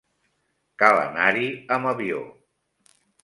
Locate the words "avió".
1.91-2.23